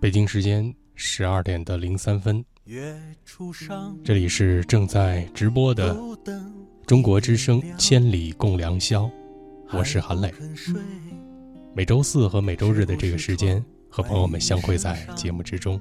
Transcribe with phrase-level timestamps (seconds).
[0.00, 2.42] 北京时间十二点的零三分，
[4.02, 5.94] 这里是正在直播的
[6.86, 9.02] 中国之声《千里共良宵》，
[9.70, 10.32] 我是韩磊。
[11.74, 15.78] 每周四和每周日的这个时间，和朋友们相会在节目之中。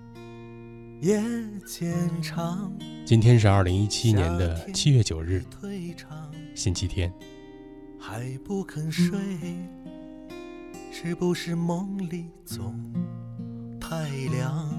[3.05, 5.41] 今天是二零一七年的七月九日，
[6.53, 7.09] 星期天。
[7.97, 9.17] 还不肯睡，
[10.91, 12.75] 是不是梦里总？
[13.89, 14.69] 太凉。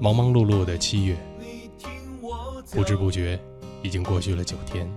[0.00, 1.16] 忙忙碌碌的七月，
[2.72, 3.38] 不知不觉
[3.80, 4.90] 已经过去了九天。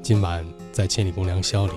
[0.00, 1.74] 今晚在《千里共良宵》里，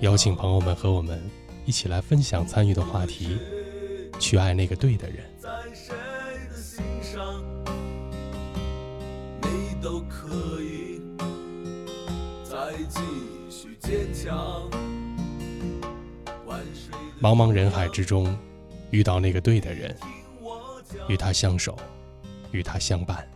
[0.00, 1.18] 邀请朋友们和我们
[1.64, 3.38] 一起来分享参与的话题：
[4.20, 5.24] 去爱那个对的人。
[17.24, 18.36] 茫茫人海之中，
[18.90, 19.96] 遇到那个对的人，
[21.08, 21.74] 与他相守，
[22.50, 23.26] 与他相伴。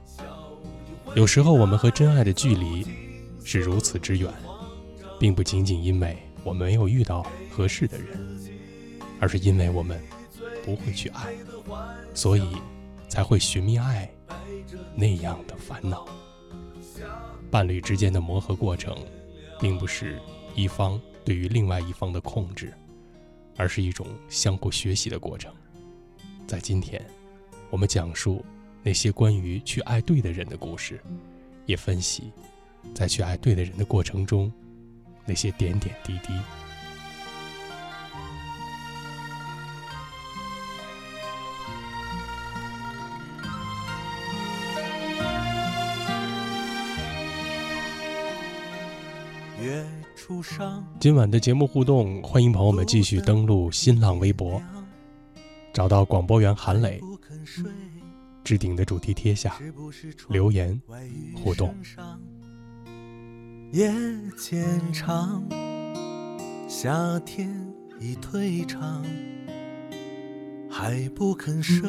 [1.15, 2.87] 有时候，我们和真爱的距离
[3.43, 4.31] 是如此之远，
[5.19, 8.39] 并不仅仅因为我们没有遇到合适的人，
[9.21, 9.99] 而是因为我们
[10.63, 11.33] 不会去爱，
[12.13, 12.47] 所以
[13.09, 14.07] 才会寻觅爱
[14.95, 16.07] 那样的烦恼。
[17.51, 18.95] 伴侣之间的磨合过程，
[19.59, 20.21] 并不是
[20.55, 22.71] 一方对于另外一方的控制。
[23.59, 25.53] 而是一种相互学习的过程。
[26.47, 27.05] 在今天，
[27.69, 28.43] 我们讲述
[28.83, 30.99] 那些关于去爱对的人的故事，
[31.67, 32.33] 也分析
[32.95, 34.51] 在去爱对的人的过程中
[35.27, 36.33] 那些点点滴滴。
[51.01, 54.61] 今晚的节目互动，欢迎朋友们继续登录新浪微博，
[55.73, 57.01] 找到广播员韩磊，
[58.45, 59.59] 置顶的主题贴下
[60.29, 60.79] 留言
[61.35, 61.75] 互动。
[63.73, 63.91] 夜
[64.37, 65.43] 渐长，
[66.69, 67.49] 夏天
[67.99, 69.03] 已退场，
[70.71, 71.89] 还不肯睡，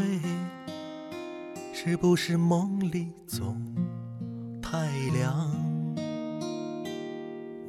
[1.74, 3.76] 是不是梦里总
[4.62, 5.59] 太凉？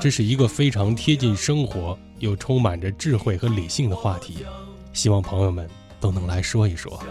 [0.00, 4.44] 这是一个非常贴近生活又充满着智慧和理性的话题，
[4.92, 7.02] 希望朋友们都能来说一说。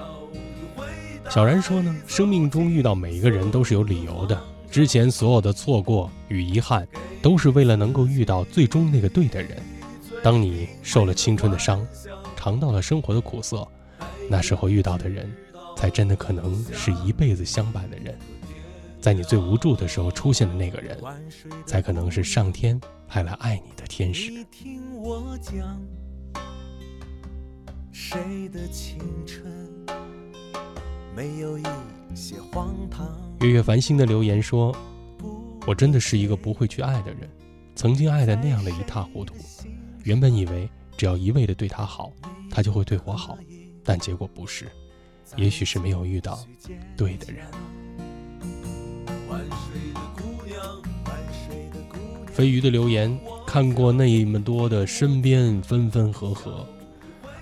[1.30, 6.88] 小然说呢，生命中遇到每一个人都是有理由的，之前所有的错过与遗憾，
[7.22, 9.58] 都是为了能够遇到最终那个对的人。
[10.24, 11.86] 当你受了青春的伤，
[12.38, 13.68] 尝到了生活的苦涩，
[14.30, 15.30] 那时候遇到的人，
[15.76, 18.18] 才真的可能是一辈子相伴的人。
[19.08, 21.00] 在你最无助的时候出现的那个人，
[21.66, 24.34] 才可能是上天派来爱你的天使。
[33.40, 34.76] 月月繁星的留言说
[35.66, 37.30] ：“我真的是一个不会去爱的人，
[37.78, 39.36] 曾经爱的那样的一塌糊涂。
[40.04, 42.12] 原本以为只要一味的对他好，
[42.52, 43.38] 他就会对我好，
[43.86, 44.70] 但结果不是。
[45.38, 46.46] 也许是没有遇到
[46.98, 47.46] 对的人。”
[52.28, 56.64] 飞鱼的留言看过那么多的身边分分合合，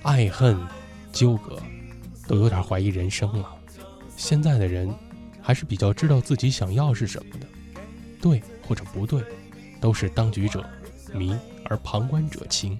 [0.04, 0.58] 爱恨
[1.12, 1.62] 纠葛，
[2.28, 3.54] 都有点怀疑人生了。
[4.16, 4.94] 现在的人
[5.42, 7.48] 还是比较知道自己想要是什么的，
[8.22, 9.22] 对或者不对，
[9.82, 10.64] 都是当局者
[11.14, 12.80] 迷而旁观者清。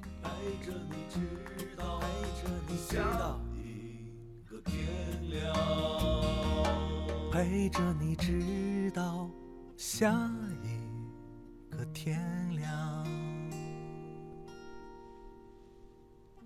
[7.32, 9.30] 陪着你直到到
[9.78, 10.32] 下
[10.64, 12.20] 一个天
[12.56, 13.08] 亮。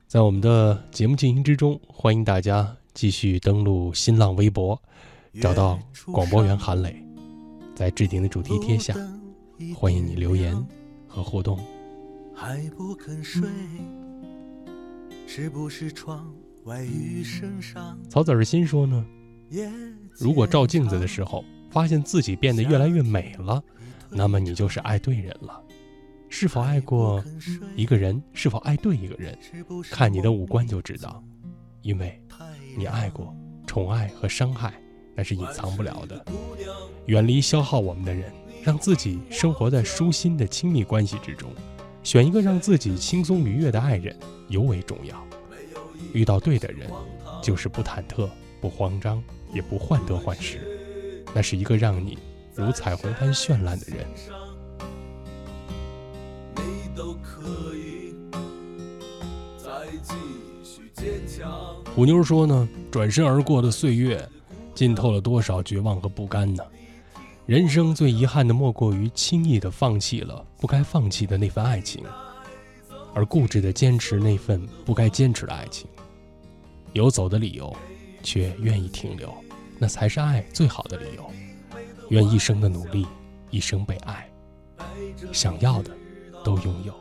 [0.08, 4.82] 在我们的节目进行之中，欢迎大家继续登录新浪微博，
[5.40, 5.80] 找到
[6.12, 7.06] 广播员韩磊，
[7.76, 8.96] 在置顶的主题贴下，
[9.76, 10.56] 欢迎你留言
[11.08, 11.60] 和互动。
[12.34, 13.48] 还不肯睡，
[15.28, 16.34] 是不是窗
[16.64, 18.00] 外雨声上？
[18.10, 19.06] 曹子儿心说呢。
[20.20, 23.64] 如果照镜子的时候发现自己变得越来越美了，
[24.10, 25.62] 那么你就是爱对人了。
[26.30, 27.24] 是否爱过
[27.76, 29.38] 一个人，是否爱对一个人，
[29.90, 31.24] 看你的五官就知道，
[31.82, 32.22] 因为
[32.78, 33.36] 你爱过，
[33.66, 34.74] 宠爱和伤害
[35.16, 36.24] 那是隐藏不了的。
[37.08, 38.32] 远离消耗我们的人，
[38.64, 41.50] 让自己生活在舒心的亲密关系之中，
[42.04, 44.16] 选一个让自己轻松愉悦的爱人
[44.50, 45.20] 尤为重要。
[46.14, 46.88] 遇到对的人，
[47.42, 48.30] 就是不忐忑、
[48.62, 50.79] 不慌张，也不患得患失，
[51.34, 52.18] 那是一个让你
[52.56, 54.06] 如彩虹般绚烂的人。
[61.96, 64.28] 虎妞说呢，转身而过的岁月，
[64.76, 66.64] 浸透了多少绝望和不甘呢？
[67.46, 72.04] 人生最遗憾的，莫过于轻易的放弃了不该放弃的那份爱情，
[73.14, 75.88] 而固执的坚持那份不该坚持的爱情。
[76.94, 77.76] 有走的理由，
[78.22, 79.34] 却愿意停留，
[79.80, 81.32] 那才是爱最好的理由。
[82.10, 83.08] 愿一生的努力，
[83.50, 84.30] 一生被爱，
[85.32, 85.96] 想要的
[86.44, 86.94] 都拥有，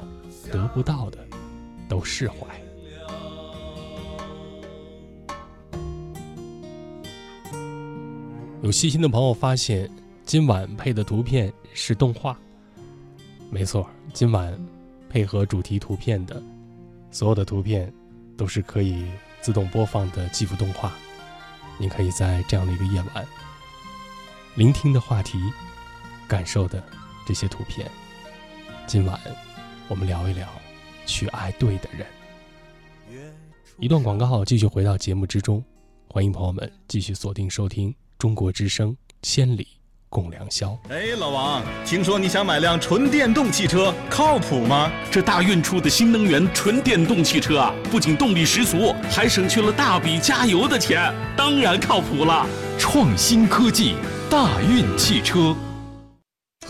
[0.52, 1.18] 得不到的
[1.88, 2.36] 都释怀。
[8.62, 9.90] 有细心的朋友发现，
[10.24, 12.38] 今晚配的图片是动画。
[13.50, 14.58] 没错，今晚
[15.08, 16.42] 配合主题图片的
[17.10, 17.90] 所有的图片
[18.36, 19.06] 都是可以
[19.40, 20.92] 自动播放的记 f 动画。
[21.78, 23.26] 你可以在这样的一个夜晚，
[24.56, 25.38] 聆听的话题，
[26.26, 26.82] 感受的
[27.24, 27.88] 这些图片。
[28.86, 29.18] 今晚
[29.86, 30.48] 我们聊一聊，
[31.06, 32.04] 去爱对的人。
[33.78, 35.64] 一段广告后，继续回到节目之中，
[36.08, 37.94] 欢迎朋友们继续锁定收听。
[38.18, 39.68] 中国之声，千里
[40.08, 40.76] 共良宵。
[40.88, 44.90] 哎，老王，听说你想买辆纯电动汽车，靠谱吗？
[45.10, 52.46] 这大运出的新能源纯电动汽车啊，不仅动力十足，还省去了大笔加油的钱，当然靠谱了。
[52.78, 53.96] 创新科技，
[54.30, 55.54] 大运汽车。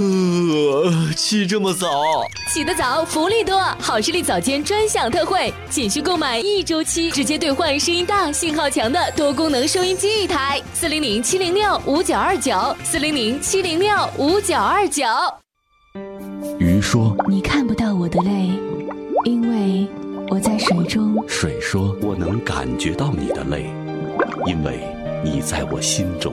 [0.00, 1.89] 呃，起这么早？
[2.53, 3.59] 起得早，福利多！
[3.81, 10.62] 好视力早间专享特惠，仅需购买一周期，直接兑换声音大、信号强的多功能收音机一台。
[10.73, 12.53] 四零零七零六五九二九，
[12.85, 15.05] 四零零七零六五九二九。
[16.61, 18.53] 鱼说：“你看不到我的泪，
[19.25, 19.89] 因为
[20.29, 23.69] 我在水中。”水说：“我能感觉到你的泪，
[24.47, 24.79] 因为
[25.25, 26.33] 你在我心中。”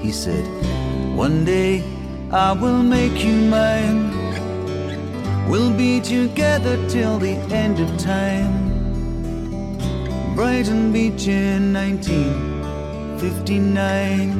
[0.00, 0.44] He said,
[1.16, 1.82] One day
[2.30, 4.12] I will make you mine.
[5.48, 8.68] We'll be together till the end of time.
[10.36, 14.36] Brighton Beach in 1959.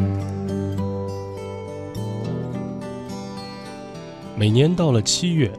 [4.37, 5.51] 每年到了七月，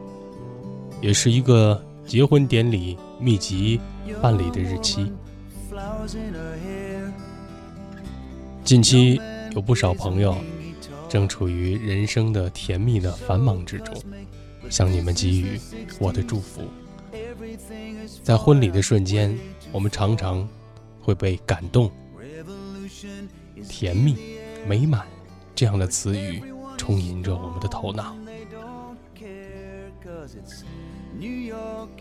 [1.01, 3.81] 也是一个结婚典礼密集
[4.21, 5.11] 办理的日期。
[8.63, 9.19] 近期
[9.55, 10.37] 有不少朋友
[11.07, 13.95] 正处于人生的甜蜜的繁忙之中，
[14.69, 15.59] 向你们给予
[15.99, 16.61] 我的祝福。
[18.23, 19.37] 在婚礼的瞬间，
[19.71, 20.47] 我们常常
[21.01, 21.91] 会被感动、
[23.67, 24.15] 甜蜜、
[24.67, 25.07] 美满
[25.55, 26.43] 这样的词语
[26.77, 28.15] 充盈着我们的头脑。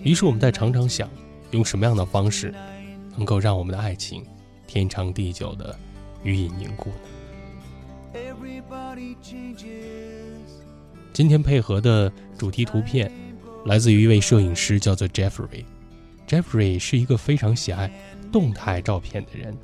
[0.02, 1.08] 于是我们在常常想，
[1.52, 2.54] 用什么样的方式，
[3.16, 4.24] 能够让我们的爱情
[4.66, 5.76] 天长地久的
[6.22, 7.17] 予以凝固呢？
[11.12, 13.10] 今天配合的主题图片，
[13.66, 15.64] 来自于一位摄影师，叫做 Jeffrey。
[16.26, 17.90] Jeffrey 是一个非常喜爱
[18.30, 19.56] 动态照片的人。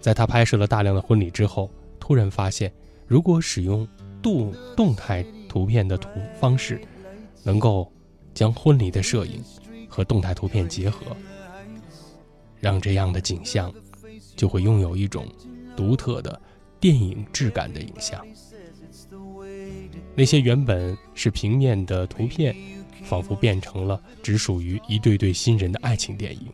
[0.00, 1.70] 在他拍摄了大量的婚礼之后，
[2.00, 2.72] 突然发现，
[3.06, 3.86] 如果使用
[4.22, 6.08] 动动态图片的图
[6.40, 6.80] 方式，
[7.42, 7.92] 能够
[8.32, 9.42] 将婚礼的摄影
[9.88, 11.16] 和动态图片结合，
[12.60, 13.72] 让这样的景象
[14.34, 15.26] 就会拥有一种
[15.76, 16.40] 独特的
[16.80, 18.24] 电影质感的影像。
[20.14, 22.54] 那些原本是平面的图片，
[23.04, 26.48] 仿佛变成了只属于一对对新人的爱情电影。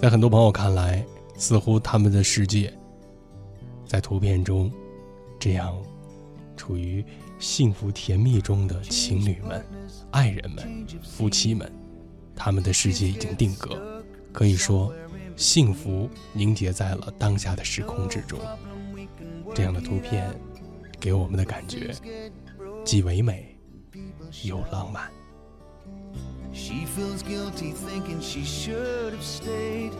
[0.00, 1.04] 在很多朋友看来，
[1.36, 2.72] 似乎他们的世界
[3.86, 4.70] 在图片中
[5.38, 5.76] 这样
[6.56, 7.04] 处于
[7.42, 9.66] 幸福甜蜜中的情侣们、
[10.12, 11.70] 爱人们、夫妻们，
[12.36, 14.94] 他们的世界已经定格，可以说
[15.36, 18.38] 幸福凝结在了当下的时空之中。
[19.56, 20.32] 这样的图片
[21.00, 21.92] 给我们的感觉
[22.84, 23.58] 既唯美
[24.44, 25.10] 又浪漫。
[26.54, 29.90] She feels guilty thinking she should have stayed.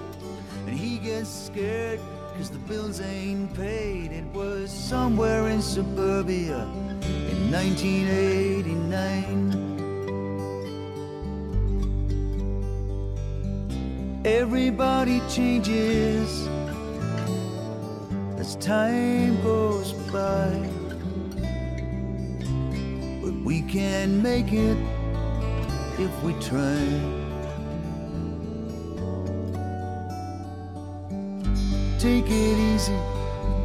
[0.69, 1.99] And he gets scared
[2.37, 4.12] cause the bills ain't paid.
[4.12, 6.69] It was somewhere in suburbia
[7.03, 9.62] in 1989.
[14.25, 16.47] Everybody changes
[18.39, 20.69] as time goes by.
[23.23, 24.77] But we can make it
[25.99, 27.22] if we try.
[32.03, 32.99] Take it easy,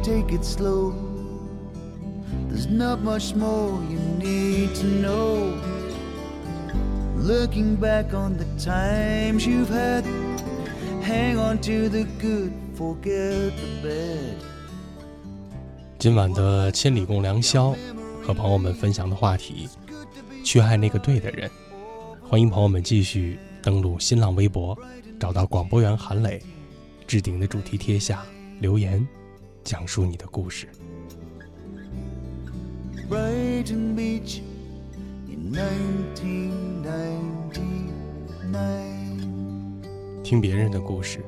[0.00, 0.94] take it slow.
[2.48, 5.58] There's not much more you need to know.
[7.16, 10.04] Looking back on the times you've had,
[11.02, 14.36] hang on to the good, forget the bad.
[15.98, 17.74] 今晚的千里共良宵，
[18.22, 19.68] 和朋友们分享的话题：
[20.44, 21.50] 去爱那个对的人。
[22.22, 24.78] 欢迎朋友们继续登录新浪微博，
[25.18, 26.40] 找到广播员韩磊，
[27.08, 28.22] 置顶的主题贴下
[28.60, 29.08] 留言，
[29.64, 30.68] 讲述你的故事。
[40.22, 41.24] 听别人的故事，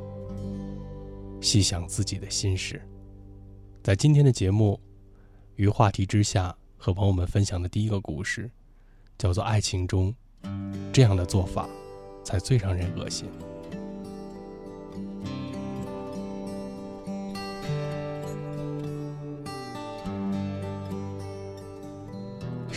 [1.40, 2.78] 细想自己的心事。
[3.82, 4.78] 在今天的节目，
[5.56, 8.50] 与话题之下和朋友们分享的第一个故事，
[9.16, 10.14] 叫做《爱情中》。
[10.92, 11.66] 这样的做法，
[12.22, 13.30] 才最让人恶心。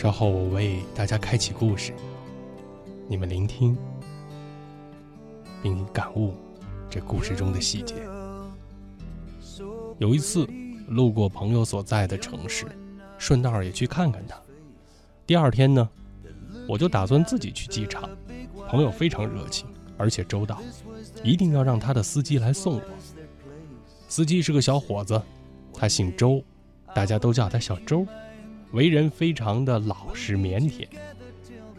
[0.04, 1.94] 稍后我为大家开启故事，
[3.08, 3.74] 你们聆听
[5.62, 6.34] 并感悟
[6.90, 7.94] 这故事中的细节。
[9.96, 10.46] 有一次
[10.88, 12.66] 路过朋友所在的城市，
[13.16, 14.36] 顺道也去看看他。
[15.26, 15.88] 第二天呢？
[16.68, 18.06] 我就打算自己去机场，
[18.68, 20.60] 朋友非常热情，而且周到，
[21.22, 22.82] 一定要让他的司机来送我。
[24.06, 25.18] 司机是个小伙子，
[25.72, 26.44] 他姓周，
[26.94, 28.06] 大家都叫他小周，
[28.74, 30.84] 为人非常的老实腼腆。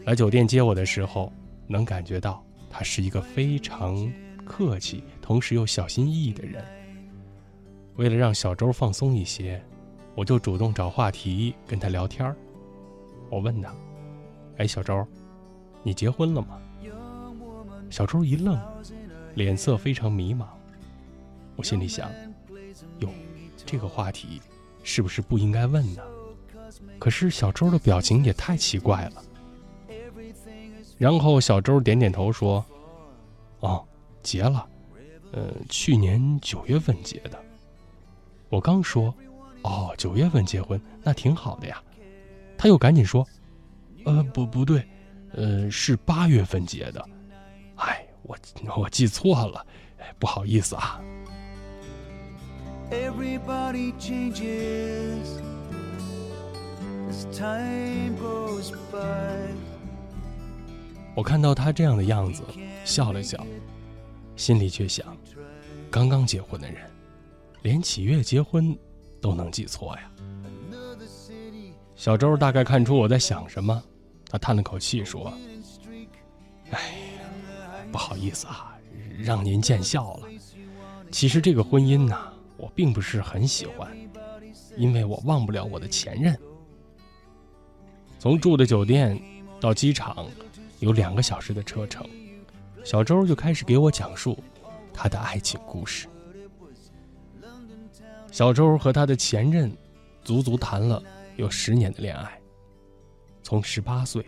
[0.06, 1.30] 来酒店接我的时候，
[1.66, 4.10] 能感觉到他是一个非常
[4.46, 6.64] 客气，同时又小心翼翼的人。
[7.96, 9.62] 为了让小周放松一些，
[10.14, 12.34] 我就主动找话题跟他聊天
[13.28, 13.74] 我问他。
[14.56, 15.06] 哎，小周，
[15.82, 16.58] 你结婚了吗？
[17.90, 18.58] 小周一愣，
[19.34, 20.46] 脸色非常迷茫。
[21.56, 22.10] 我心里想，
[23.00, 23.10] 哟，
[23.66, 24.40] 这个话题
[24.82, 26.02] 是不是不应该问呢？
[26.98, 29.22] 可是小周的表情也太奇怪了。
[30.98, 32.64] 然后小周点点头说
[33.60, 33.84] ：“哦，
[34.22, 34.66] 结了，
[35.32, 37.38] 呃，去年九月份结的。”
[38.48, 39.14] 我刚说
[39.62, 41.82] ：“哦，九月份结婚，那挺好的呀。”
[42.56, 43.26] 他又赶紧说。
[44.06, 44.86] 呃，不，不对，
[45.32, 47.08] 呃，是八月份结的。
[47.74, 48.38] 哎，我
[48.78, 49.66] 我记错了，
[49.98, 51.00] 哎，不好意思啊。
[61.14, 62.42] 我看到他这样的样子，
[62.84, 63.44] 笑了笑，
[64.36, 65.16] 心里却想：
[65.90, 66.82] 刚刚结婚的人，
[67.62, 68.76] 连几月结婚
[69.20, 70.10] 都能记错呀。
[71.94, 73.82] 小周大概看出我在想什么。
[74.28, 75.32] 他叹了口气说
[76.70, 77.22] ：“哎呀，
[77.90, 78.76] 不好意思啊，
[79.18, 80.28] 让您见笑了。
[81.10, 82.18] 其实这个婚姻呢，
[82.56, 83.96] 我并不是很喜欢，
[84.76, 86.36] 因为我忘不了我的前任。
[88.26, 89.16] 从住的酒店
[89.60, 90.26] 到机场
[90.80, 92.04] 有两个小时的车程，
[92.84, 94.36] 小周就开始给我讲述
[94.92, 96.08] 他的爱情故事。
[98.32, 99.72] 小周和他的前任
[100.24, 101.00] 足足谈了
[101.36, 102.36] 有十年的恋爱。”
[103.44, 104.26] 从十八岁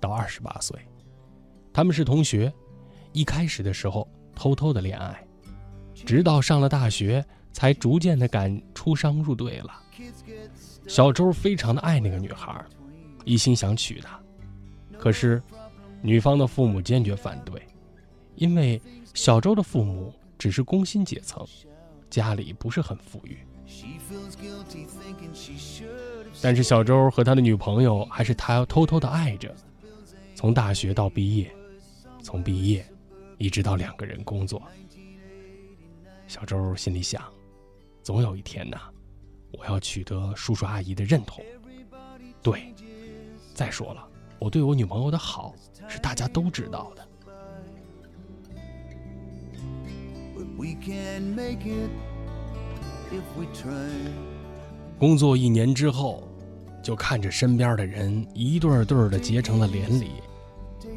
[0.00, 0.76] 到二十八岁，
[1.72, 2.52] 他们是同学。
[3.12, 5.24] 一开始的时候偷偷的恋爱，
[5.94, 9.82] 直到上了大学，才逐渐的敢出商入对了。
[10.88, 12.52] 小周非常的爱那个女孩，
[13.26, 14.18] 一心想娶她。
[14.98, 15.42] 可是
[16.00, 17.60] 女方的父母坚决反对，
[18.36, 18.80] 因为
[19.12, 21.46] 小周的父母只是工薪阶层，
[22.08, 23.38] 家里不是很富裕。
[26.40, 29.54] 但是小周和他的女朋友还是他要偷偷的爱着，
[30.34, 31.54] 从大学到毕业，
[32.22, 32.86] 从毕业
[33.38, 34.62] 一直到两个人工作。
[36.28, 37.22] 小周心里想，
[38.02, 38.80] 总有一天呐，
[39.52, 41.44] 我要取得叔叔阿姨的认同。
[42.42, 42.72] 对，
[43.56, 44.06] 再说了，
[44.38, 45.54] 我对我女朋友的好
[45.88, 47.08] 是大家都知道的。
[54.98, 56.28] 工作一年之后，
[56.82, 60.10] 就看着身边的人一对对的结成了连理，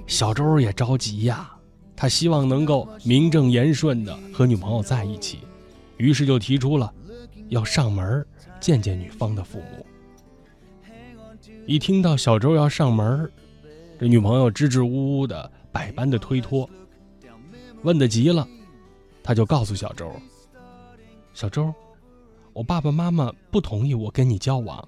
[0.06, 1.50] 小周也着急呀。
[1.96, 5.40] 他希望能够名正言顺的和女朋友在一起，
[5.96, 6.94] 于是就提出了
[7.48, 8.26] 要上门
[8.60, 9.86] 见见女方的父母。
[11.70, 13.32] 一听到小周要上门，
[14.00, 16.68] 这女朋友支支吾吾的，百般的推脱，
[17.84, 18.48] 问的急了，
[19.22, 20.12] 他就告诉小周
[21.32, 21.72] ：“小周。”
[22.54, 24.84] 我爸爸妈妈不同意我跟你交往，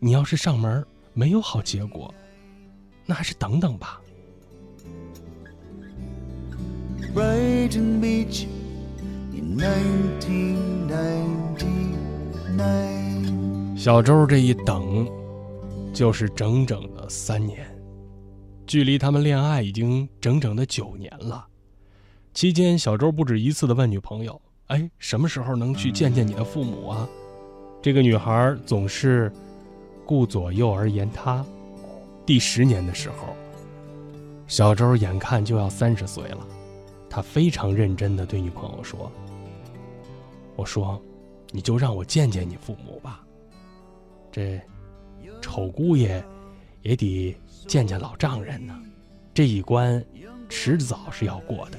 [0.00, 2.12] 你要是上门没有好结果，
[3.06, 4.00] 那还是等等吧。
[13.76, 15.06] 小周这一等，
[15.94, 17.64] 就是整整的三年，
[18.66, 21.46] 距离他们恋爱已经整整的九年了。
[22.34, 24.38] 期间，小周不止一次的问女朋友。
[24.66, 27.08] 哎，什么时候能去见见你的父母啊？
[27.80, 29.30] 这个女孩总是
[30.04, 31.44] 顾左右而言他。
[32.26, 33.36] 第十年的时候，
[34.48, 36.46] 小周眼看就要三十岁了，
[37.08, 39.12] 他非常认真的对女朋友说
[40.56, 41.00] ：“我说，
[41.52, 43.24] 你就让我见见你父母吧。
[44.32, 44.60] 这
[45.44, 46.24] 丑姑爷
[46.82, 47.36] 也得
[47.66, 48.74] 见见老丈人呢，
[49.34, 50.02] 这一关
[50.48, 51.78] 迟早是要过的。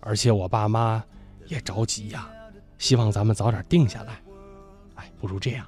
[0.00, 1.02] 而且我爸妈。”
[1.46, 2.26] 也着急呀，
[2.78, 4.18] 希望咱们早点定下来。
[4.94, 5.66] 哎，不如这样，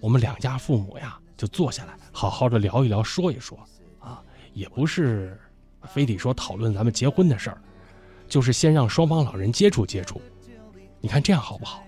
[0.00, 3.58] 我们两家父母呀，就坐下来好好的聊一聊，说一说
[3.98, 4.22] 啊，
[4.54, 5.36] 也不是
[5.82, 7.60] 非得说讨论咱们结婚的事儿，
[8.28, 10.22] 就是先让双方老人接触接触。
[11.00, 11.82] 你看这样好不好？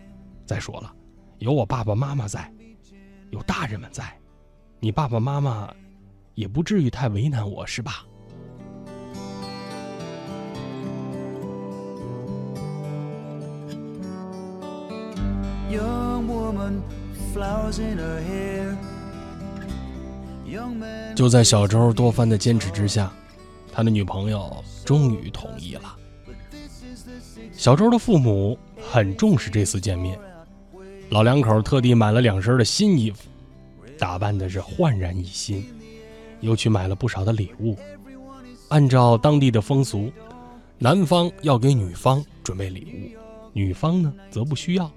[0.44, 0.92] 再说了，
[1.38, 2.52] 有我爸爸妈妈在，
[3.30, 4.17] 有大人们在，
[4.80, 5.68] 你爸爸妈妈
[6.34, 8.04] 也不至于太为难我，是吧？
[21.16, 23.12] 就在小周多番的坚持之下，
[23.72, 25.96] 他的女朋友终于同意了。
[27.52, 30.16] 小周的父母很重视这次见面，
[31.10, 33.28] 老两口特地买了两身的新衣服，
[33.98, 35.66] 打扮的是焕然一新，
[36.40, 37.76] 又去买了不少的礼物。
[38.68, 40.12] 按照当地的风俗，
[40.78, 43.18] 男方要给女方准备礼物，
[43.52, 44.90] 女方呢则不需要。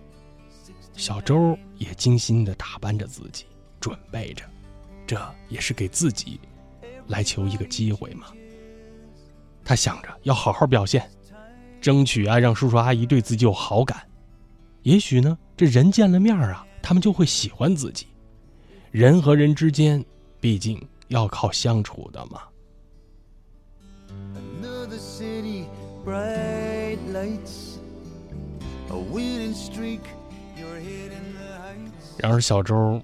[0.96, 3.46] 小周也精心地打扮着自己，
[3.80, 4.44] 准备着，
[5.08, 6.40] 这也是给自己
[7.08, 8.28] 来求一个机会嘛。
[9.64, 11.10] 他想着要好好表现，
[11.80, 14.06] 争取啊让叔叔阿姨对自己有好感。
[14.84, 18.08] 也许呢，这人见了面啊，他们就会喜欢自己。
[18.92, 20.04] 人和人之间，
[20.42, 22.42] 毕竟要靠相处的嘛。
[32.18, 33.02] 然而，小周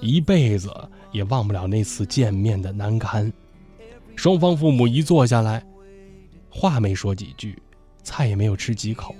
[0.00, 0.74] 一辈子
[1.12, 3.30] 也忘不了那次见面的难堪。
[4.16, 5.62] 双方父母一坐下来，
[6.48, 7.62] 话没说几句，
[8.02, 9.14] 菜也没有吃几口，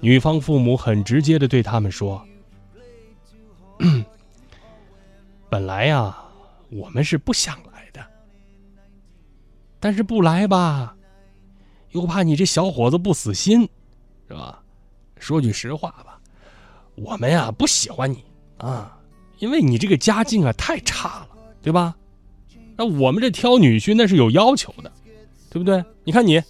[0.00, 2.26] 女方父母很直接的对他们说
[5.50, 6.16] ：“本来呀，
[6.70, 8.04] 我们是不想来的，
[9.80, 10.96] 但是不来吧，
[11.92, 13.68] 又怕你这小伙子不死心，
[14.28, 14.62] 是吧？
[15.18, 16.20] 说句实话吧。”
[16.96, 18.24] 我们呀不喜欢你
[18.56, 18.98] 啊，
[19.38, 21.28] 因为你这个家境啊太差了，
[21.62, 21.96] 对吧？
[22.76, 24.92] 那我们这挑女婿那是有要求的，
[25.48, 25.84] 对不对？
[26.02, 26.42] 你看你，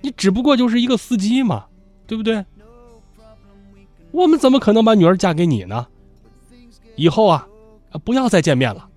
[0.00, 1.66] 你只不过就是一个司机嘛，
[2.06, 2.44] 对不对？
[4.10, 5.86] 我们怎么可能把女儿嫁给你呢？
[6.96, 7.46] 以后啊，
[7.98, 8.88] 不要再见面了。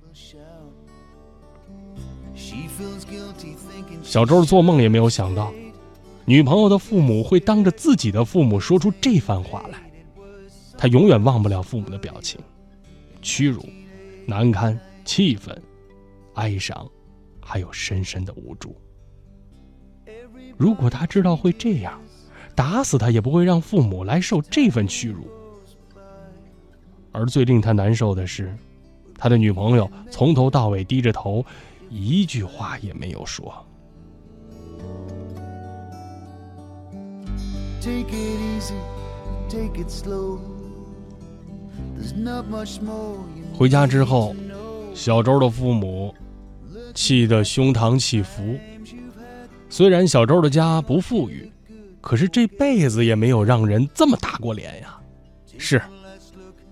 [4.01, 5.51] 小周做梦也没有想到，
[6.25, 9.79] 女朋友的父母会当着自己的父母说出这番话来。
[10.77, 12.39] 他永远忘不了父母的表情，
[13.21, 13.63] 屈辱、
[14.25, 15.61] 难堪、气愤、
[16.35, 16.89] 哀伤，
[17.41, 18.75] 还有深深的无助。
[20.57, 22.01] 如果他知道会这样，
[22.55, 25.27] 打死他也不会让父母来受这份屈辱。
[27.11, 28.55] 而最令他难受的是，
[29.19, 31.45] 他的女朋友从头到尾低着头，
[31.89, 33.53] 一句话也没有说。
[37.81, 38.73] Take it easy,
[39.49, 40.39] take it slow.
[41.97, 43.17] There's not much more
[43.57, 44.35] 回家之后，
[44.93, 46.13] 小周的父母
[46.93, 48.57] 气得胸膛起伏。
[49.69, 51.51] 虽然小周的家不富裕，
[52.01, 54.99] 可是这辈子也没有让人这么打过脸呀。
[55.57, 55.81] 是，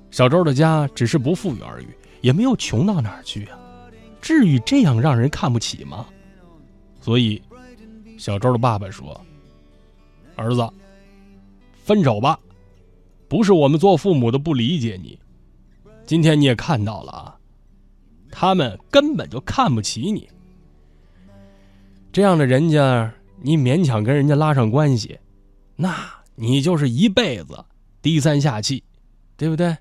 [0.09, 1.87] 小周的家只是不富裕而已，
[2.21, 3.59] 也没有穷到哪儿去啊。
[4.21, 6.05] 至于这样让人看不起吗？
[7.01, 7.41] 所以，
[8.17, 9.19] 小周的爸爸说
[10.35, 10.67] ：“儿子，
[11.83, 12.37] 分手吧，
[13.27, 15.17] 不是我们做父母的不理解你。
[16.05, 17.37] 今天你也看到了啊，
[18.31, 20.27] 他们根本就看不起你。
[22.11, 25.17] 这样的人家，你勉强跟人家拉上关系，
[25.75, 25.95] 那
[26.35, 27.63] 你就是一辈子
[28.01, 28.83] 低三下气，
[29.37, 29.77] 对不对？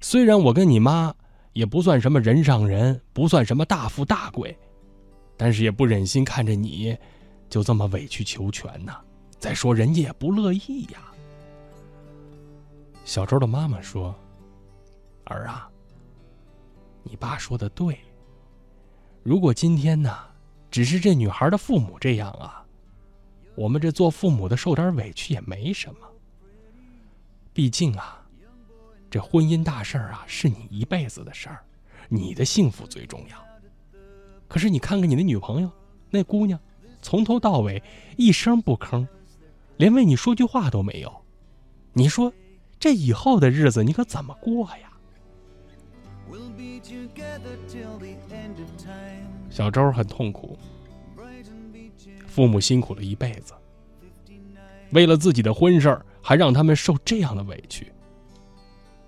[0.00, 1.14] 虽然我跟你妈
[1.54, 4.56] 也不算什么人上人，不算什么大富大贵，
[5.36, 6.96] 但是也不忍心看着你
[7.48, 9.00] 就这么委曲求全呐。
[9.38, 11.00] 再说人家也不乐意呀。
[13.04, 14.14] 小周的妈妈说
[15.24, 15.68] ：“儿啊，
[17.02, 17.98] 你爸说的对。
[19.22, 20.16] 如果今天呢，
[20.70, 22.64] 只是这女孩的父母这样啊，
[23.54, 26.00] 我们这做父母的受点委屈也没什么。
[27.52, 28.23] 毕竟啊，
[29.14, 31.62] 这婚姻大事儿啊，是你一辈子的事儿，
[32.08, 33.36] 你的幸福最重要。
[34.48, 35.70] 可是你看看你的女朋友，
[36.10, 36.58] 那姑娘，
[37.00, 37.80] 从头到尾
[38.16, 39.06] 一声不吭，
[39.76, 41.24] 连为你说句话都没有。
[41.92, 42.32] 你说，
[42.80, 44.92] 这以后的日子你可怎么过呀？”
[49.48, 50.58] 小周很痛苦，
[52.26, 53.54] 父母辛苦了一辈子，
[54.90, 57.92] 为了自己的婚事儿，还让他们受这样的委屈，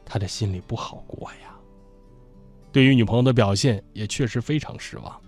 [0.06, 1.54] 他的心里不好过呀。
[2.72, 5.20] 对于女朋友的表现，也确实非常失望，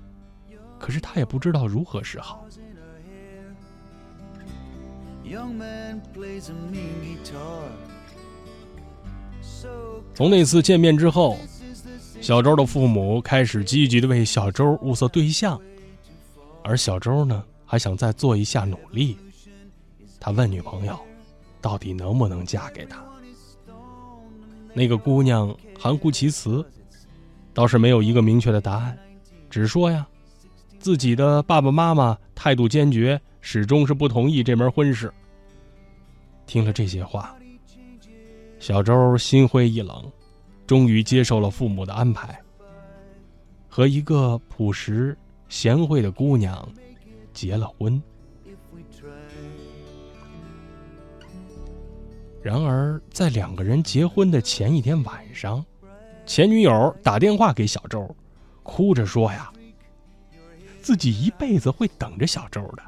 [0.79, 2.47] 可是他也不知道如何是好。
[10.14, 11.37] 从那次见面之后，
[12.21, 15.61] 小周的父母开始积极的为小周物色对象，
[16.62, 19.17] 而小周呢，还想再做一下努力。
[20.21, 20.99] 他问女朋友，
[21.61, 23.08] 到底能不能嫁给他？
[24.74, 26.64] 那个姑娘含糊其辞，
[27.52, 28.96] 倒是没有一个明确的答案，
[29.50, 30.07] 只说呀，
[30.78, 35.12] 自己的爸爸妈妈态度坚决，始终是不同意这门婚事。
[36.46, 37.37] 听了这些话，
[38.59, 40.11] 小周心灰意冷，
[40.66, 42.40] 终于接受了父母的安排，
[43.68, 45.16] 和一个朴实
[45.48, 46.66] 贤惠的姑娘
[47.33, 48.00] 结了婚。
[52.48, 55.62] 然而，在两个人结婚的前一天晚上，
[56.24, 58.16] 前女友打电话给小周，
[58.62, 59.52] 哭着说呀，
[60.80, 62.82] 自己一辈子会等着小周的。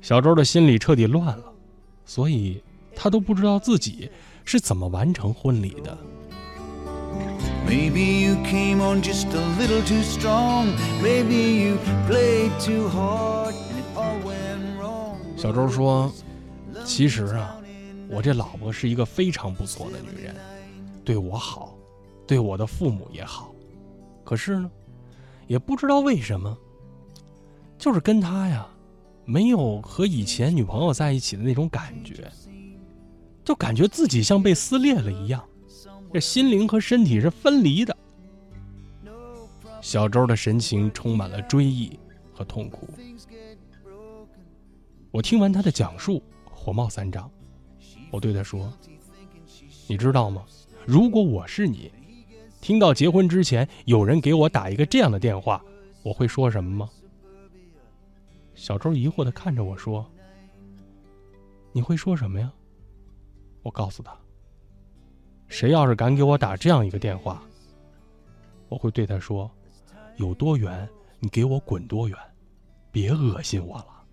[0.00, 1.52] 小周的心里彻底乱了，
[2.06, 2.62] 所以
[2.94, 4.08] 他都不知道自己
[4.44, 5.98] 是怎么完成婚礼的。
[7.66, 10.68] Maybe you came on just a little too strong.
[11.02, 15.16] Maybe you played too hard and it all went wrong.
[15.36, 16.12] 小周说
[16.86, 17.56] ：“其实啊，
[18.08, 20.34] 我这老婆是一个非常不错的女人，
[21.04, 21.76] 对我好，
[22.26, 23.52] 对我的父母也好。
[24.24, 24.70] 可是呢，
[25.46, 26.56] 也不知道为什么，
[27.78, 28.66] 就是跟她呀，
[29.24, 32.30] 没有和以前女朋友在一起的那种感觉，
[33.44, 35.44] 就感觉自己像被撕裂了一样，
[36.12, 37.96] 这心灵和身体是分离的。”
[39.80, 41.98] 小周的神情充满了追忆
[42.32, 42.88] 和痛苦。
[45.10, 47.30] 我听完他的讲述，火冒三丈。
[48.14, 48.72] 我对他说
[49.90, 50.44] ：“你知道吗？
[50.86, 51.90] 如果我是你，
[52.60, 55.60] 听到结婚之前有人给我打一个这样的电话，
[56.04, 56.88] 我会说什么吗？”
[58.54, 60.08] 小周疑惑的看着我说
[61.74, 62.52] ：“你会说什么呀？”
[63.62, 64.16] 我告诉他
[65.48, 67.42] ：“谁要是敢给我打这样一个电话，
[68.68, 69.50] 我会对他说：
[70.18, 72.16] 有多远你给我滚多远，
[72.92, 74.04] 别恶心我了。”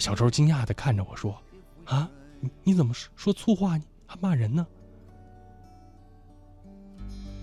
[0.00, 1.40] 小周惊讶的看着我说
[1.86, 2.10] ：“啊，
[2.42, 3.76] 你你怎么说说粗话？
[3.76, 4.66] 你还骂人呢？”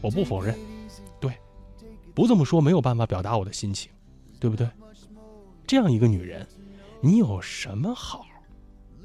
[0.01, 0.55] 我不否认，
[1.19, 1.33] 对，
[2.13, 3.91] 不这么说没有办法表达我的心情，
[4.39, 4.69] 对不对？
[5.65, 6.47] 这样一个女人，
[7.01, 8.25] 你有什么好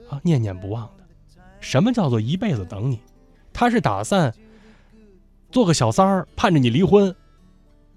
[0.08, 1.04] 啊念念不忘的？
[1.60, 3.00] 什么叫做一辈子等你？
[3.52, 4.32] 她是打算
[5.50, 7.14] 做个小三儿，盼着你离婚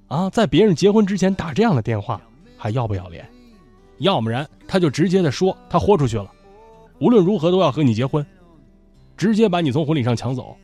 [0.08, 2.22] 啊，在别人结婚之前打这样的电话，
[2.58, 3.30] 还要不要脸？
[4.00, 6.32] 要不然她就直接的说她豁出去了，
[7.00, 8.26] 无论如何都要和你结婚，
[9.16, 10.58] 直接把你从婚礼上抢走，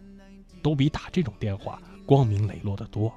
[0.61, 3.13] 都比打这种电话光明磊落的多。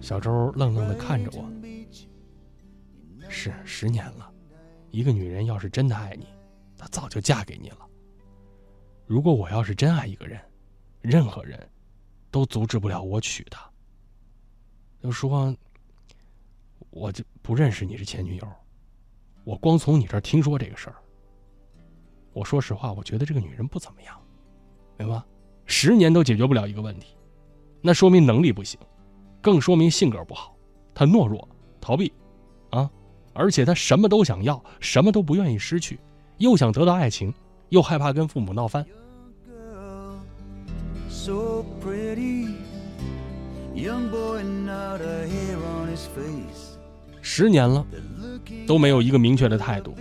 [0.00, 1.44] 小周愣愣的看着我。
[3.32, 4.28] 是十年了，
[4.90, 6.26] 一个女人要是真的爱你，
[6.76, 7.78] 她早就嫁给你了。
[9.06, 10.40] 如果我要是真爱一个人，
[11.00, 11.68] 任何人，
[12.30, 13.70] 都阻止不了我娶她。
[15.00, 15.56] 就说，
[16.90, 18.52] 我就不认识你是前女友，
[19.44, 20.96] 我光从你这儿听说这个事儿。
[22.32, 24.16] 我说实话，我觉得这个女人不怎么样，
[24.98, 25.20] 明白？
[25.66, 27.16] 十年都解决不了一个问题，
[27.80, 28.78] 那说明能力不行，
[29.40, 30.56] 更说明性格不好。
[30.94, 31.48] 她懦弱、
[31.80, 32.12] 逃避，
[32.70, 32.90] 啊，
[33.32, 35.98] 而且她什么都想要，什么都不愿意失去，
[36.38, 37.32] 又想得到爱情，
[37.70, 38.84] 又害怕跟父母闹翻。
[47.22, 47.84] 十年了，
[48.66, 49.94] 都没有一个明确的态度，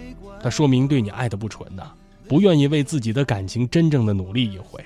[0.44, 1.92] 那说明对你爱的不纯呐，
[2.28, 4.84] 不愿意为自己的感情真正的努力一回。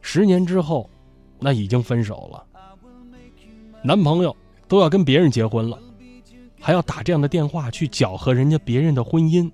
[0.00, 0.88] 十年之后，
[1.38, 2.44] 那已经分手了，
[3.82, 4.34] 男朋友
[4.66, 5.78] 都要跟别人结婚了，
[6.60, 9.50] 还要打这样的电话去搅和人家别人的婚姻，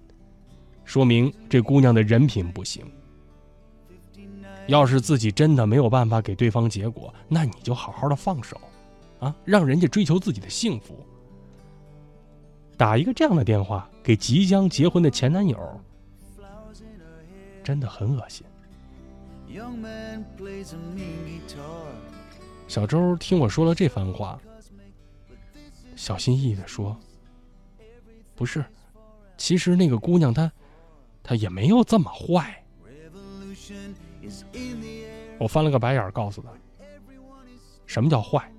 [0.84, 2.84] 说明这姑娘的人品不行。
[4.66, 8.58] 要是自己真的没有办法给对方结果，那你就好好的放手，
[9.20, 11.04] 啊，让人家追求自己的幸福。
[12.76, 15.80] 打一个这样的电话给即将结婚的前男友，
[17.62, 18.44] 真的很恶心。
[22.66, 24.40] 小周听我说了这番话，
[25.94, 26.98] 小心翼翼的说
[28.34, 28.64] ：“不是，
[29.36, 30.50] 其实那个姑娘她，
[31.22, 32.60] 她也没有这么坏。”
[35.38, 36.48] 我翻了个白眼，告诉他
[37.86, 38.50] ：“什么叫坏？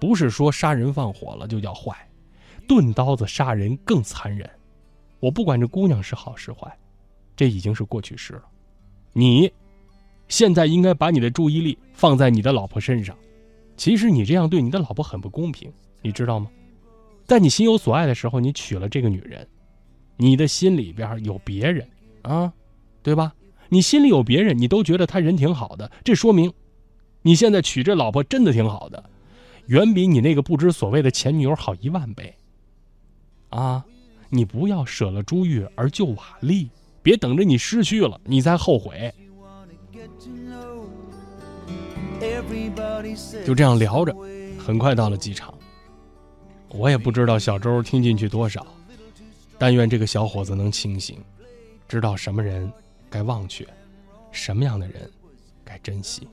[0.00, 2.05] 不是说杀人放火了就叫坏，
[2.66, 4.48] 钝刀子杀人更残忍。
[5.20, 6.76] 我不管这姑娘是好是坏，
[7.34, 8.42] 这已经是过去式了。
[9.12, 9.50] 你
[10.28, 13.16] 现在应该把你的注意力放在你的老婆身上。
[13.76, 16.50] 其实你这样对你的老婆很不公平，你知道吗？
[17.24, 19.46] 在你心有所爱的时候，你娶了这个女人，
[20.16, 21.88] 你的心里边有别人
[22.22, 22.52] 啊，
[23.02, 23.32] 对吧？”
[23.68, 26.52] 你心里有别人，你都觉得他人挺好的，这说明，
[27.22, 29.10] 你现在娶这老婆真的挺好的，
[29.66, 32.32] 远比你那个不知所谓的前女友好一万倍。
[33.50, 33.84] 啊，
[34.28, 36.68] 你不要舍了珠玉而救瓦砾，
[37.02, 39.12] 别等着你失去了你再后悔。
[43.44, 44.14] 就这样聊着，
[44.58, 45.52] 很快到了机场。
[46.68, 48.66] 我也不知道小周听进去多少，
[49.58, 51.18] 但愿这个小伙子能清醒，
[51.88, 52.72] 知道什么人。
[53.08, 53.64] 该忘却，
[54.32, 55.08] 什么样的人
[55.64, 56.28] 该珍惜？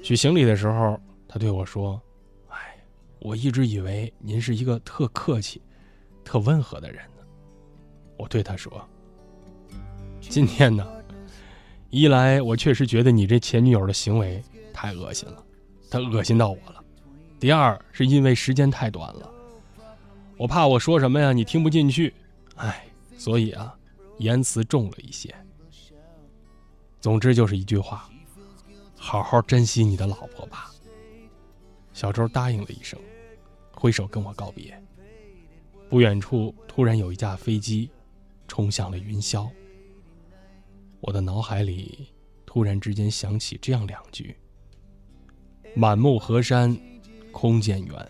[0.00, 2.09] 取行李的时候，他对我说：“哎，
[3.20, 5.62] 我一直以为您是一个特客气、
[6.24, 7.22] 特温和的人呢。”
[8.18, 8.86] 我对他说
[10.20, 10.86] ：“今天呢，
[11.90, 15.44] 一来我确实觉得你这前女友的行为太恶心了，
[15.90, 16.82] 她恶心到我了；
[17.38, 19.30] 第二是因为时间太短了，
[20.36, 22.12] 我怕我说什么呀你听不进去，
[22.56, 23.76] 哎，所以啊。”
[24.20, 25.34] 言辞重了一些。
[27.00, 28.06] 总之就是一句话：
[28.94, 30.70] 好好珍惜你的老婆吧。
[31.92, 32.98] 小周答应了一声，
[33.72, 34.80] 挥手跟我告别。
[35.88, 37.90] 不远处突然有一架飞机
[38.46, 39.48] 冲向了云霄。
[41.00, 42.08] 我的脑海里
[42.46, 44.36] 突然之间响起这样两句：
[45.74, 46.78] 满目河山
[47.32, 48.08] 空见远，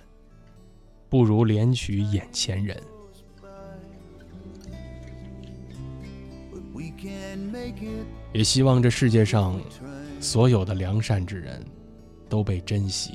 [1.08, 2.76] 不如怜取眼前人。
[8.32, 9.60] 也希望这世界上
[10.20, 11.64] 所有的良善之人
[12.28, 13.14] 都被珍惜，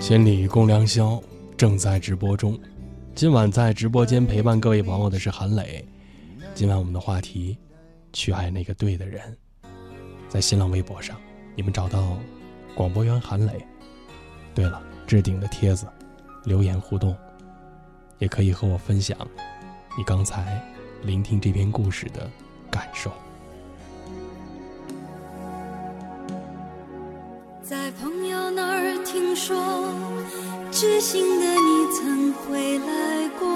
[0.00, 1.22] 千里共良宵
[1.56, 2.58] 正在直播中，
[3.14, 5.82] 今晚在直播间陪伴各位朋友的是韩磊。
[6.54, 7.56] 今晚我们的话题：
[8.12, 9.34] 去爱那个对的人。
[10.28, 11.16] 在新浪微博上，
[11.54, 12.18] 你们找到
[12.74, 13.64] 广播员韩磊。
[14.54, 15.86] 对了，置顶的帖子，
[16.44, 17.16] 留言互动，
[18.18, 19.16] 也可以和我分享。
[19.96, 20.60] 你刚才
[21.02, 22.28] 聆听这篇故事的
[22.70, 23.10] 感受。
[29.44, 29.56] 说，
[30.70, 33.48] 知心的你曾回来过，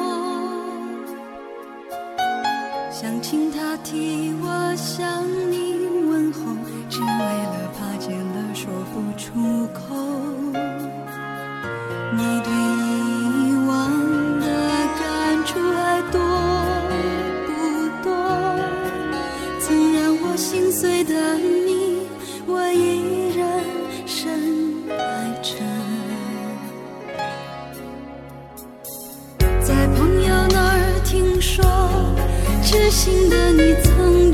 [2.90, 6.40] 想请他替我向你问候，
[6.90, 9.94] 只为了怕见了说不出口。
[12.16, 13.70] 你对以往
[14.40, 14.44] 的
[14.98, 15.04] 感
[15.46, 16.18] 触还多
[17.46, 17.48] 不
[18.02, 18.10] 多？
[19.60, 21.55] 曾让我心碎的你。
[32.96, 34.25] 心的你曾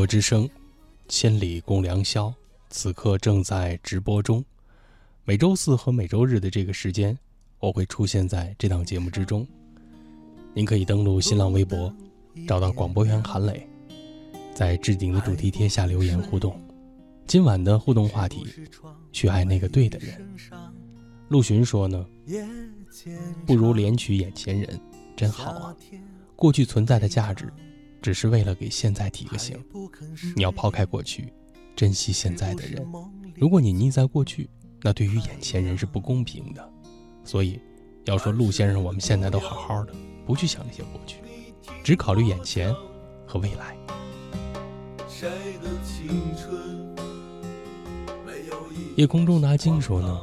[0.00, 0.48] 我之声
[1.08, 2.32] 千里共良宵
[2.70, 4.42] 此刻正在直播中。
[5.24, 7.16] 每周四和每周日的这个时间
[7.58, 9.46] 我会出现在这档节目之中。
[10.54, 11.94] 您可以登录新浪微博
[12.48, 13.68] 找到广播员韩磊
[14.54, 16.58] 在置顶的主题贴下留言互动。
[17.26, 18.46] 今晚的互动话题
[19.12, 20.26] 去爱那个对的人。
[21.28, 22.06] 陆巡说呢
[23.44, 24.80] 不如怜取眼前人
[25.14, 25.76] 真好啊。
[26.36, 27.52] 过去存在的价值
[28.00, 29.56] 只是为了给现在提个醒，
[30.36, 31.32] 你要抛开过去，
[31.74, 32.86] 珍惜现在的人。
[33.36, 34.48] 如果你腻在过去，
[34.82, 36.72] 那对于眼前人是不公平的。
[37.24, 37.60] 所以
[38.04, 39.94] 要说陆先生，我们现在都好好的，
[40.26, 41.18] 不去想那些过去，
[41.82, 42.74] 只考虑眼前。
[43.30, 43.76] 和未来。
[48.96, 50.20] 夜空中拿金说呢，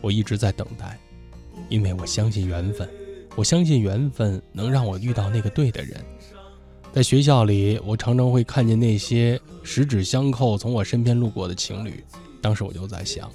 [0.00, 0.98] 我一直在等待，
[1.68, 2.90] 因为我相信缘分，
[3.36, 6.04] 我相信缘分能让我遇到那个对的人。
[6.92, 12.02] 在学校里，我常常会看见那些十指相扣从我身边路过的情侣，
[12.40, 13.30] 当时我就在想，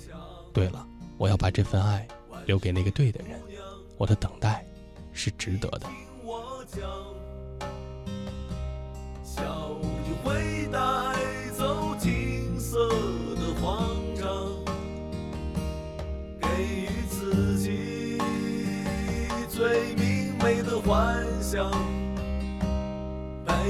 [0.52, 0.86] 对了，
[1.18, 2.06] 我要把这份爱
[2.46, 3.40] 留给那个对的人，
[3.98, 4.66] 我的等待
[5.14, 5.88] 是值得的。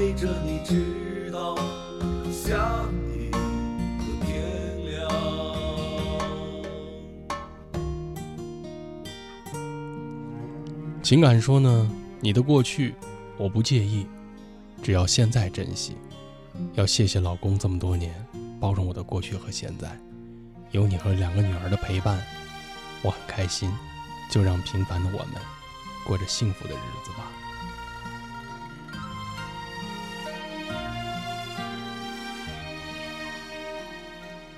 [0.04, 1.56] 陪着你直到
[2.30, 2.84] 下
[3.16, 3.38] 一个。
[11.02, 11.90] 情感说呢，
[12.20, 12.94] 你的过去
[13.38, 14.06] 我不介意，
[14.82, 15.96] 只要现在珍惜。
[16.74, 18.14] 要谢谢老公这么多年
[18.60, 19.98] 包容我的过去和现在，
[20.70, 22.22] 有你和两个女儿的陪伴，
[23.00, 23.72] 我很开心。
[24.30, 25.40] 就让平凡的我们。
[26.06, 27.30] 过着幸福的日子吧。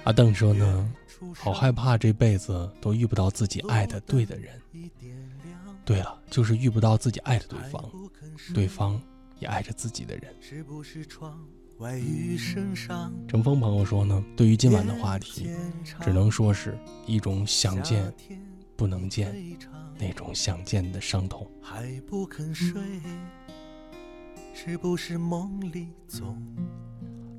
[0.07, 0.93] 阿邓说呢，
[1.35, 4.63] 好害怕这辈子都遇不到自己爱的对的人。
[5.85, 7.85] 对了，就是遇不到自己爱的对方，
[8.55, 9.03] 对方
[9.41, 10.33] 也爱着自己的人。
[13.27, 15.51] 乘风朋友说呢，对于今晚的话题，
[16.01, 18.15] 只能说是一种想见，
[18.77, 19.35] 不能见。
[19.99, 21.51] 那种想见的伤痛。
[21.61, 22.81] 还不肯睡，
[24.55, 26.41] 是不是梦里总？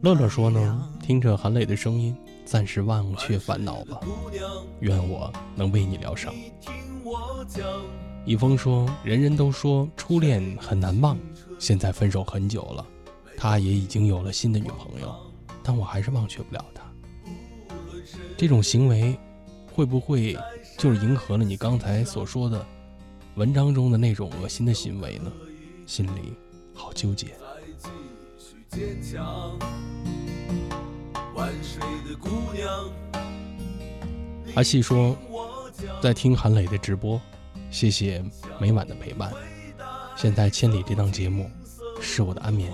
[0.01, 3.99] 乐乐说呢，听着韩磊的声音，暂时忘却烦恼吧。
[4.79, 6.31] 愿我能为你疗伤。
[8.23, 11.17] 一峰说，人人都说初恋很难忘，
[11.57, 12.85] 现在分手很久了，
[13.35, 15.15] 他也已经有了新的女朋友，
[15.63, 16.83] 但我还是忘却不了他。
[18.37, 19.17] 这种行为，
[19.73, 20.37] 会不会？
[20.77, 22.63] 就是迎合了你刚才所说的
[23.33, 25.31] 文章中的那种恶心的行为呢，
[25.87, 26.33] 心里
[26.71, 27.29] 好纠结。
[34.55, 35.15] 阿细说，
[36.01, 37.21] 在听韩磊的直播，
[37.69, 38.23] 谢谢
[38.59, 39.31] 每晚的陪伴。
[40.15, 41.49] 现在千里这档节目
[42.01, 42.71] 是我的安眠，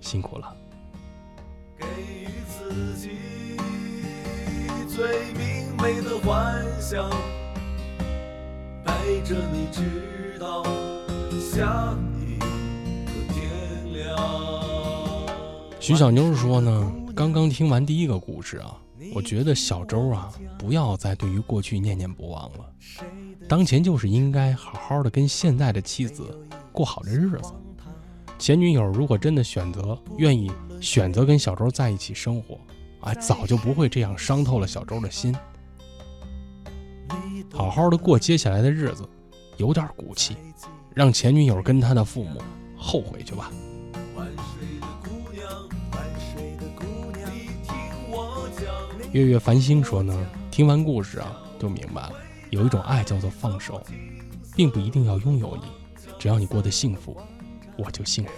[0.00, 0.56] 辛苦了。
[4.88, 7.08] 最明媚的幻想，
[8.84, 10.64] 陪着你直到
[11.38, 11.96] 下
[15.90, 18.76] 徐小妞说呢，刚刚听完第一个故事啊，
[19.12, 22.72] 我觉得小周啊，不要再对于过去念念不忘了，
[23.48, 26.22] 当前就是应该好好的跟现在的妻子
[26.70, 27.52] 过好这日子。
[28.38, 30.48] 前女友如果真的选择愿意
[30.80, 32.56] 选择跟小周在一起生活。
[33.00, 35.34] 啊，早就不会这样伤透了小周的心。
[37.52, 39.02] 好好的过接下来的日子，
[39.56, 40.36] 有点骨气，
[40.94, 42.40] 让前女友跟他的父母
[42.76, 43.50] 后悔去吧。
[49.12, 50.16] 月月繁星说呢，
[50.52, 52.12] 听完故事啊，就明白了，
[52.50, 53.82] 有一种爱叫做放手，
[54.54, 55.64] 并不一定要拥有你，
[56.16, 57.16] 只要你过得幸福，
[57.76, 58.30] 我就幸福。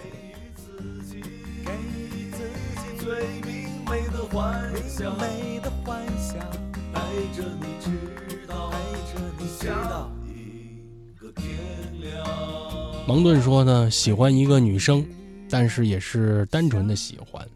[13.07, 15.07] 蒙顿说呢，喜欢一个女生，
[15.51, 17.47] 但是也是单纯的喜欢，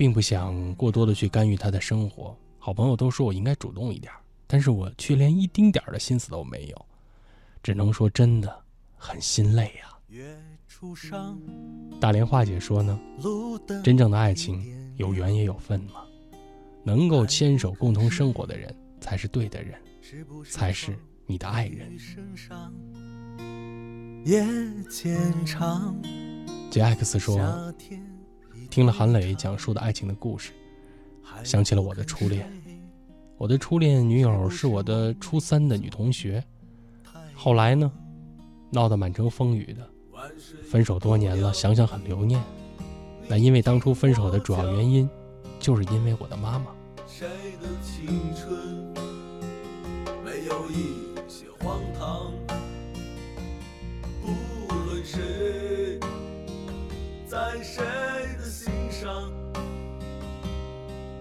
[0.00, 2.34] 并不想过多的去干预他的生活。
[2.58, 4.10] 好朋友都说我应该主动一点，
[4.46, 6.86] 但是我却连一丁点的心思都没有，
[7.62, 8.64] 只能说真的
[8.96, 9.98] 很心累呀。
[12.00, 12.98] 大连话姐说呢，
[13.84, 14.74] 真正的爱情。
[14.96, 16.02] 有缘也有份嘛，
[16.82, 19.78] 能够牵手共同生活的人才是对的人，
[20.48, 21.94] 才是你的爱人。
[26.70, 27.38] 杰 X 说，
[28.70, 30.52] 听了韩磊讲述的爱情的故事，
[31.42, 32.48] 想起了我的初恋。
[33.36, 36.42] 我的初恋女友是我的初三的女同学，
[37.34, 37.90] 后来呢，
[38.70, 39.90] 闹得满城风雨的，
[40.70, 42.40] 分手多年了，想想很留念。
[43.26, 45.10] 那因为当初分手的主要原因，
[45.58, 46.66] 就是因为我的妈妈。
[47.08, 47.26] 谁
[47.60, 48.06] 的青
[48.36, 48.94] 春
[50.24, 50.94] 没有一
[51.28, 52.30] 些荒唐？
[54.22, 55.18] 不论谁
[57.30, 57.84] 在谁
[58.40, 59.32] 的心上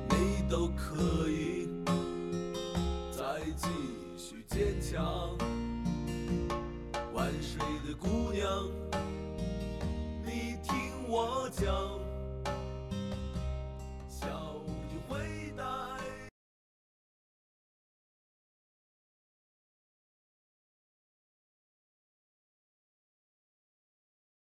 [0.10, 1.70] 你都可以
[3.12, 3.24] 再
[3.56, 3.68] 继
[4.18, 5.38] 续坚强。
[7.14, 8.68] 晚睡的姑娘
[10.26, 12.09] 你听我讲。